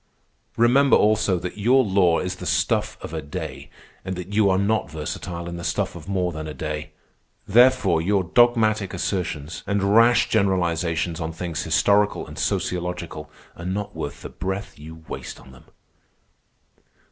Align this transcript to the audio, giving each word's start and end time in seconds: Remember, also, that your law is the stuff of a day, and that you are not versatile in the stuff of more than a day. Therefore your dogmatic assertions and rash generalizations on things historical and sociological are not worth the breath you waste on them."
Remember, 0.57 0.97
also, 0.97 1.37
that 1.37 1.59
your 1.59 1.83
law 1.83 2.17
is 2.17 2.37
the 2.37 2.47
stuff 2.47 2.97
of 3.03 3.13
a 3.13 3.21
day, 3.21 3.69
and 4.03 4.15
that 4.15 4.33
you 4.33 4.49
are 4.49 4.57
not 4.57 4.89
versatile 4.89 5.47
in 5.47 5.57
the 5.57 5.63
stuff 5.63 5.95
of 5.95 6.09
more 6.09 6.31
than 6.31 6.47
a 6.47 6.55
day. 6.55 6.89
Therefore 7.47 8.01
your 8.01 8.23
dogmatic 8.23 8.95
assertions 8.95 9.61
and 9.67 9.95
rash 9.95 10.27
generalizations 10.27 11.21
on 11.21 11.31
things 11.33 11.61
historical 11.61 12.25
and 12.25 12.39
sociological 12.39 13.29
are 13.55 13.63
not 13.65 13.95
worth 13.95 14.23
the 14.23 14.29
breath 14.29 14.79
you 14.79 15.03
waste 15.07 15.39
on 15.39 15.51
them." 15.51 15.65